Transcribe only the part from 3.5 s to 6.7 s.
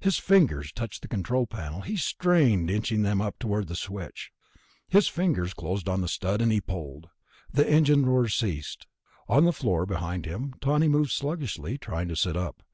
the switch.... His fingers closed on the stud, and he